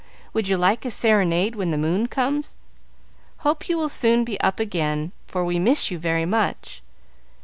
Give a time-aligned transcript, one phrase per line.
[0.33, 2.55] Would you like a serenade when the moon comes?
[3.41, 6.81] Hope you will soon be up again, for we miss you very much.